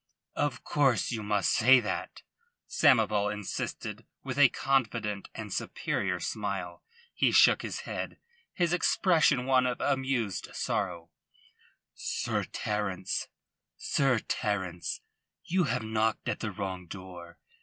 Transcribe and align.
"Of 0.35 0.63
course 0.63 1.11
you 1.11 1.21
must 1.21 1.51
say 1.51 1.79
that," 1.79 2.23
Samoval 2.67 3.31
insisted, 3.31 4.03
with 4.23 4.39
a 4.39 4.49
confident 4.49 5.29
and 5.35 5.53
superior 5.53 6.19
smile. 6.19 6.83
He 7.13 7.31
shook 7.31 7.61
his 7.61 7.81
head, 7.81 8.17
his 8.51 8.73
expression 8.73 9.45
one 9.45 9.67
of 9.67 9.79
amused 9.79 10.47
sorrow. 10.55 11.11
"Sir 11.93 12.33
Terence, 12.45 13.27
you 15.43 15.65
have 15.65 15.83
knocked 15.83 16.27
at 16.27 16.39
the 16.39 16.49
wrong 16.49 16.87
door. 16.87 17.37